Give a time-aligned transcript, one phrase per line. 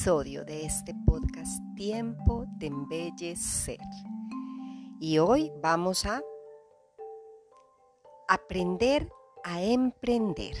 [0.00, 3.78] De este podcast Tiempo de Embellecer.
[4.98, 6.22] Y hoy vamos a
[8.26, 9.12] aprender
[9.44, 10.56] a emprender.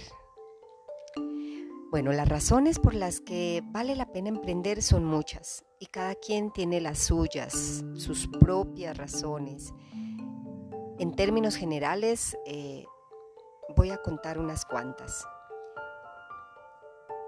[1.90, 6.52] Bueno, las razones por las que vale la pena emprender son muchas y cada quien
[6.52, 9.72] tiene las suyas, sus propias razones.
[10.98, 12.84] En términos generales, eh,
[13.74, 15.24] voy a contar unas cuantas.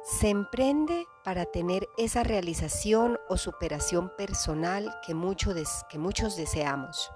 [0.04, 5.14] Se emprende para tener esa realización o superación personal que,
[5.88, 7.12] que muchos deseamos.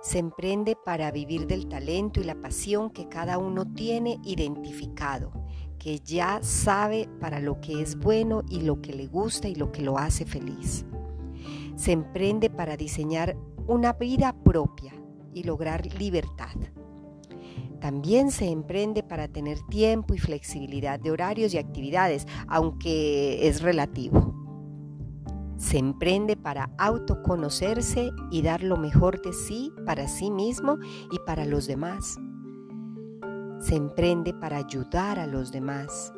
[0.00, 5.30] Se emprende para vivir del talento y la pasión que cada uno tiene identificado,
[5.78, 9.70] que ya sabe para lo que es bueno y lo que le gusta y lo
[9.70, 10.84] que lo hace feliz.
[11.76, 13.36] Se emprende para diseñar
[13.68, 14.92] una vida propia
[15.32, 16.56] y lograr libertad.
[17.82, 24.36] También se emprende para tener tiempo y flexibilidad de horarios y actividades, aunque es relativo.
[25.56, 30.78] Se emprende para autoconocerse y dar lo mejor de sí para sí mismo
[31.10, 32.20] y para los demás.
[33.58, 36.12] Se emprende para ayudar a los demás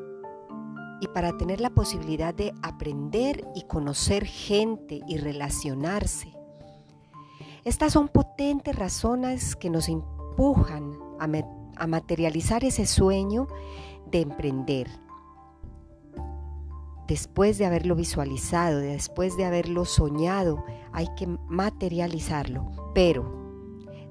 [1.00, 6.30] y para tener la posibilidad de aprender y conocer gente y relacionarse.
[7.64, 13.46] Estas son potentes razones que nos empujan a, materializar ese sueño
[14.10, 14.88] de emprender.
[17.06, 22.92] Después de haberlo visualizado, después de haberlo soñado, hay que materializarlo.
[22.94, 23.24] Pero,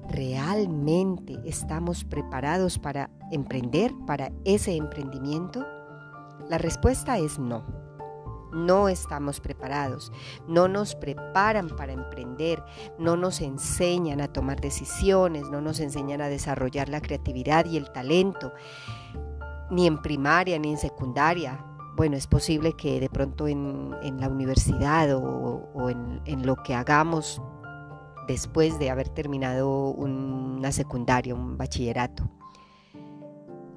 [0.08, 5.66] ¿realmente estamos preparados para emprender, para ese emprendimiento?
[6.48, 7.83] La respuesta es no.
[8.54, 10.12] No estamos preparados,
[10.46, 12.62] no nos preparan para emprender,
[12.98, 17.90] no nos enseñan a tomar decisiones, no nos enseñan a desarrollar la creatividad y el
[17.90, 18.52] talento,
[19.70, 21.64] ni en primaria ni en secundaria.
[21.96, 27.40] Bueno, es posible que de pronto en, la universidad o, en, en lo que hagamos
[28.26, 32.28] después de haber terminado una secundaria, un bachillerato.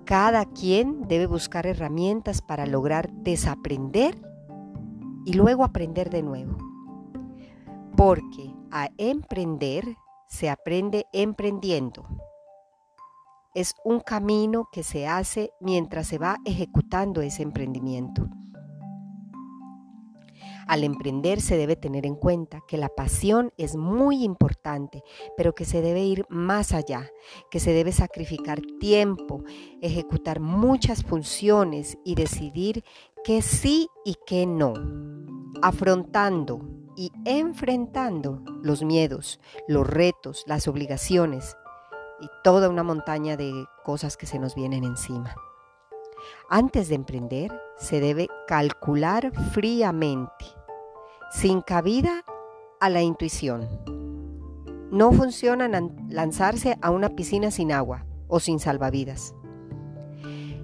[0.06, 4.27] Cada quien debe buscar herramientas para lograr desaprender
[5.28, 6.58] y luego aprender de nuevo.
[7.98, 9.84] Porque a emprender
[10.30, 12.08] se aprende emprendiendo.
[13.54, 18.30] Es un camino que se hace mientras se va ejecutando ese emprendimiento.
[20.68, 25.02] Al emprender se debe tener en cuenta que la pasión es muy importante,
[25.38, 27.10] pero que se debe ir más allá,
[27.50, 29.44] que se debe sacrificar tiempo,
[29.82, 32.84] ejecutar muchas funciones y decidir
[33.24, 34.74] qué sí y qué no,
[35.62, 36.60] afrontando
[36.98, 41.56] y enfrentando los miedos, los retos, las obligaciones
[42.20, 45.36] y toda una montaña de cosas que se nos vienen encima.
[46.50, 50.46] Antes de emprender, se debe calcular fríamente,
[51.32, 52.24] sin cabida
[52.80, 53.68] a la intuición.
[54.92, 55.70] No funciona
[56.10, 59.36] lanzarse a una piscina sin agua o sin salvavidas.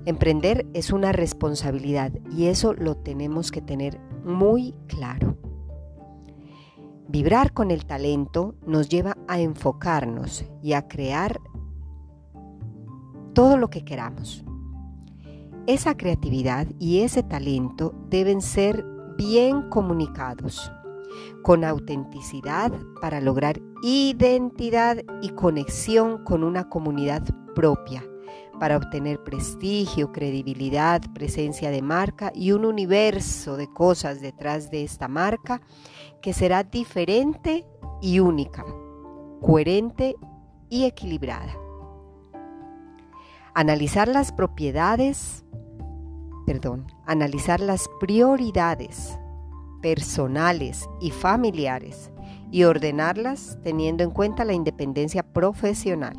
[0.06, 5.38] Emprender es una responsabilidad y eso lo tenemos que tener muy claro.
[7.08, 11.40] Vibrar con el talento nos lleva a enfocarnos y a crear
[13.34, 14.44] todo lo que queramos.
[15.68, 18.86] Esa creatividad y ese talento deben ser
[19.18, 20.72] bien comunicados,
[21.42, 27.24] con autenticidad para lograr identidad y conexión con una comunidad
[27.54, 28.04] propia,
[28.60, 35.08] para obtener prestigio, credibilidad, presencia de marca y un universo de cosas detrás de esta
[35.08, 35.62] marca
[36.22, 37.66] que será diferente
[38.02, 38.66] y única,
[39.42, 40.16] coherente
[40.70, 41.58] y equilibrada.
[43.54, 45.46] Analizar las propiedades,
[46.46, 49.18] perdón, analizar las prioridades
[49.82, 52.12] personales y familiares
[52.52, 56.16] y ordenarlas teniendo en cuenta la independencia profesional.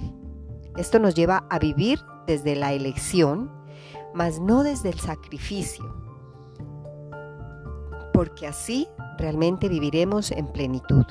[0.76, 3.50] Esto nos lleva a vivir desde la elección,
[4.15, 5.85] mas no desde el sacrificio,
[8.12, 8.88] porque así
[9.19, 11.05] realmente viviremos en plenitud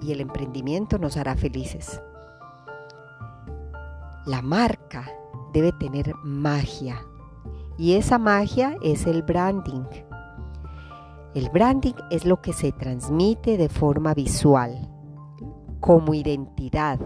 [0.00, 2.00] y el emprendimiento nos hará felices.
[4.26, 5.10] La marca
[5.52, 7.04] debe tener magia.
[7.82, 9.82] Y esa magia es el branding.
[11.34, 14.88] El branding es lo que se transmite de forma visual,
[15.80, 17.00] como identidad.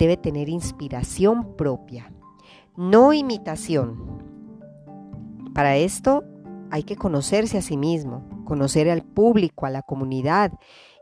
[0.00, 2.12] Debe tener inspiración propia,
[2.76, 4.18] no imitación.
[5.54, 6.24] Para esto
[6.72, 10.50] hay que conocerse a sí mismo, conocer al público, a la comunidad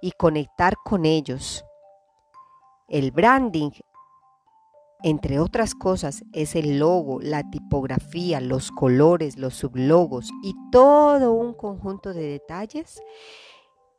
[0.02, 1.64] y conectar con ellos.
[2.88, 3.70] El branding,
[5.02, 11.54] entre otras cosas, es el logo, la tipografía, los colores, los sublogos y todo un
[11.54, 13.00] conjunto de detalles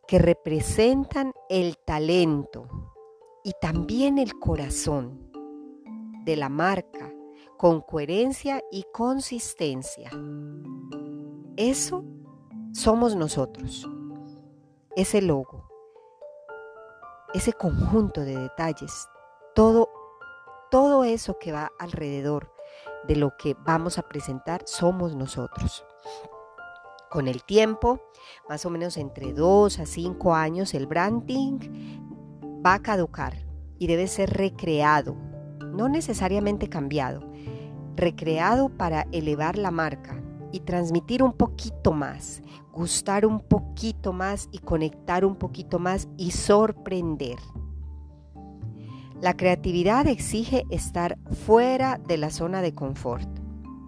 [0.07, 2.67] que representan el talento
[3.43, 5.31] y también el corazón
[6.25, 7.13] de la marca
[7.57, 10.09] con coherencia y consistencia.
[11.55, 12.03] Eso
[12.73, 13.87] somos nosotros,
[14.95, 15.69] ese logo,
[17.33, 19.07] ese conjunto de detalles,
[19.55, 19.89] todo,
[20.69, 22.53] todo eso que va alrededor
[23.07, 25.85] de lo que vamos a presentar, somos nosotros.
[27.09, 27.99] Con el tiempo,
[28.47, 31.59] más o menos entre dos a cinco años, el branding
[32.65, 33.33] va a caducar
[33.79, 35.15] y debe ser recreado,
[35.73, 37.21] no necesariamente cambiado,
[37.95, 40.21] recreado para elevar la marca
[40.51, 46.31] y transmitir un poquito más, gustar un poquito más y conectar un poquito más y
[46.31, 47.37] sorprender.
[49.21, 53.27] La creatividad exige estar fuera de la zona de confort,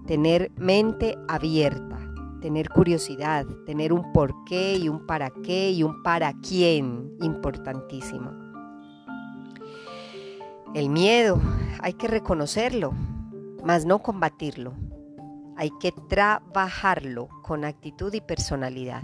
[0.05, 1.99] tener mente abierta,
[2.41, 8.31] tener curiosidad, tener un por qué y un para qué y un para quién, importantísimo.
[10.73, 11.39] El miedo,
[11.81, 12.91] hay que reconocerlo,
[13.63, 14.73] mas no combatirlo.
[15.55, 19.03] Hay que trabajarlo con actitud y personalidad.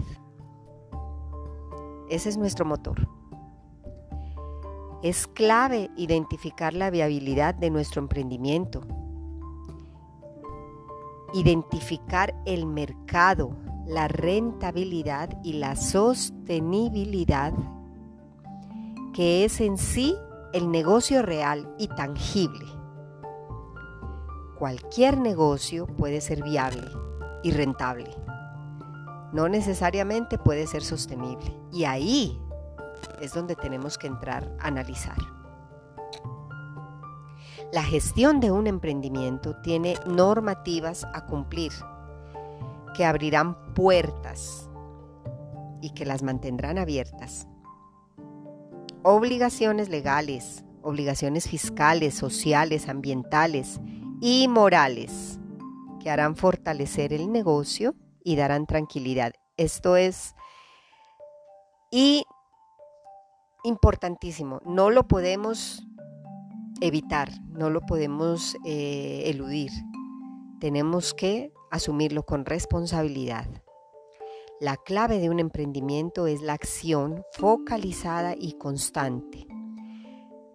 [2.10, 3.08] Ese es nuestro motor.
[5.02, 8.82] Es clave identificar la viabilidad de nuestro emprendimiento,
[11.32, 13.56] identificar el mercado,
[13.86, 17.52] la rentabilidad y la sostenibilidad,
[19.14, 20.16] que es en sí
[20.52, 22.78] el negocio real y tangible
[24.58, 26.88] cualquier negocio puede ser viable
[27.42, 28.10] y rentable.
[29.32, 31.54] No necesariamente puede ser sostenible.
[31.72, 32.40] Y ahí
[33.20, 35.16] es donde tenemos que entrar a analizar.
[37.72, 41.72] La gestión de un emprendimiento tiene normativas a cumplir
[42.94, 44.70] que abrirán puertas
[45.82, 47.46] y que las mantendrán abiertas.
[49.02, 53.80] Obligaciones legales, obligaciones fiscales, sociales, ambientales
[54.20, 55.38] y morales
[56.00, 59.32] que harán fortalecer el negocio y darán tranquilidad.
[59.56, 60.34] Esto es
[61.90, 62.24] y
[63.64, 65.86] importantísimo, no lo podemos
[66.80, 69.70] evitar, no lo podemos eh, eludir.
[70.60, 73.46] Tenemos que asumirlo con responsabilidad.
[74.60, 79.46] La clave de un emprendimiento es la acción focalizada y constante.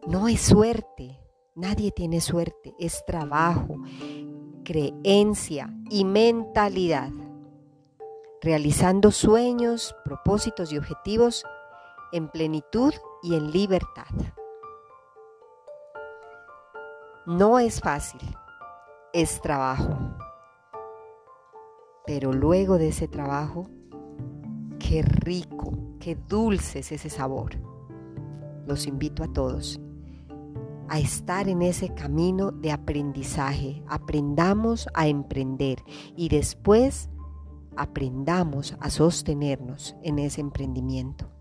[0.05, 1.23] No es suerte,
[1.55, 3.75] Nadie tiene suerte, es trabajo,
[4.65, 7.11] creencia y mentalidad.
[8.41, 11.45] Realizando sueños, propósitos y objetivos
[12.13, 12.93] en plenitud
[13.23, 14.05] y en libertad.
[17.25, 18.21] No es fácil,
[19.11, 19.97] es trabajo.
[22.05, 23.67] Pero luego de ese trabajo,
[24.79, 27.55] qué rico, qué dulce es ese sabor.
[28.67, 29.81] Los invito a todos
[30.89, 33.83] a estar en ese camino de aprendizaje.
[33.87, 35.83] Aprendamos a emprender
[36.15, 37.09] y después
[37.75, 41.32] aprendamos a sostenernos en ese emprendimiento.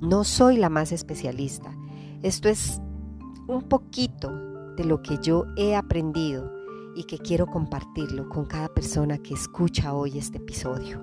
[0.00, 1.76] No soy la más especialista.
[2.22, 2.80] Esto es
[3.48, 4.30] un poquito
[4.76, 6.50] de lo que yo he aprendido
[6.96, 11.00] y que quiero compartirlo con cada persona que escucha hoy este episodio.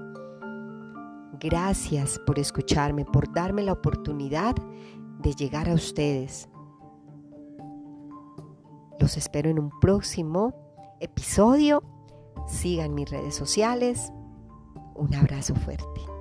[1.40, 4.56] Gracias por escucharme, por darme la oportunidad
[5.22, 6.50] de llegar a ustedes.
[9.00, 10.54] Los espero en un próximo
[11.00, 11.84] episodio.
[12.48, 14.12] Sigan mis redes sociales.
[14.96, 16.17] Un abrazo fuerte.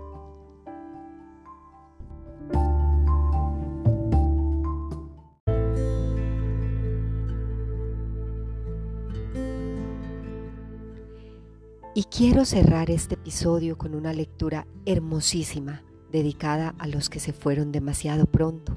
[11.97, 17.73] Y quiero cerrar este episodio con una lectura hermosísima dedicada a los que se fueron
[17.73, 18.77] demasiado pronto.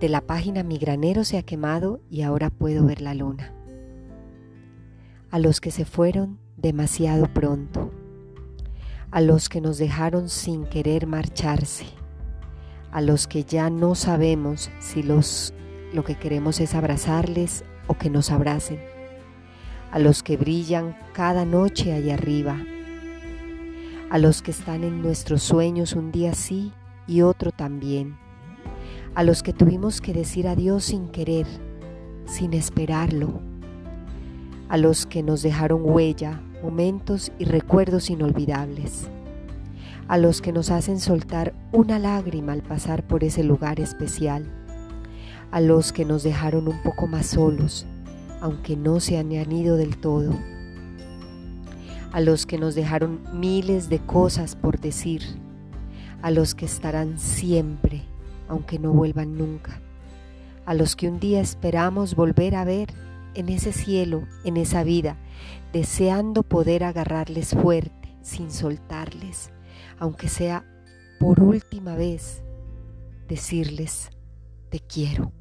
[0.00, 3.52] De la página Mi granero se ha quemado y ahora puedo ver la luna.
[5.30, 7.90] A los que se fueron demasiado pronto,
[9.10, 11.84] a los que nos dejaron sin querer marcharse,
[12.92, 15.52] a los que ya no sabemos si los,
[15.92, 18.80] lo que queremos es abrazarles o que nos abracen,
[19.94, 22.58] a los que brillan cada noche allá arriba,
[24.10, 26.72] a los que están en nuestros sueños un día sí
[27.06, 28.16] y otro también,
[29.14, 31.46] a los que tuvimos que decir adiós sin querer,
[32.24, 33.40] sin esperarlo,
[34.68, 39.08] a los que nos dejaron huella, momentos y recuerdos inolvidables,
[40.08, 44.44] a los que nos hacen soltar una lágrima al pasar por ese lugar especial,
[45.52, 47.86] a los que nos dejaron un poco más solos,
[48.44, 50.34] aunque no se han ido del todo,
[52.12, 55.22] a los que nos dejaron miles de cosas por decir,
[56.20, 58.02] a los que estarán siempre,
[58.46, 59.80] aunque no vuelvan nunca,
[60.66, 62.92] a los que un día esperamos volver a ver
[63.32, 65.16] en ese cielo, en esa vida,
[65.72, 69.52] deseando poder agarrarles fuerte, sin soltarles,
[69.98, 70.66] aunque sea
[71.18, 72.42] por última vez,
[73.26, 74.10] decirles,
[74.68, 75.32] te quiero,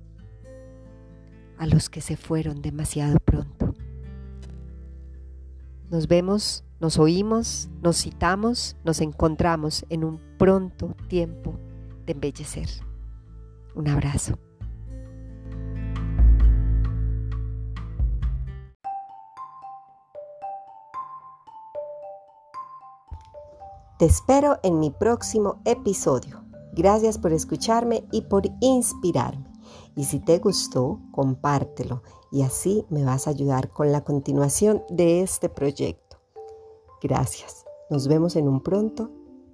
[1.57, 3.75] a los que se fueron demasiado pronto.
[5.89, 11.60] Nos vemos, nos oímos, nos citamos, nos encontramos en un pronto tiempo
[12.05, 12.67] de embellecer.
[13.75, 14.38] Un abrazo.
[24.00, 26.43] Te espero en mi próximo episodio.
[26.74, 29.52] Gracias por escucharme y por inspirarme.
[29.95, 35.21] Y si te gustó, compártelo y así me vas a ayudar con la continuación de
[35.21, 36.17] este proyecto.
[37.01, 37.65] Gracias.
[37.89, 39.12] Nos vemos en un pronto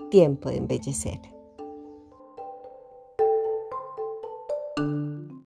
[0.10, 1.39] tiempo de embellecer.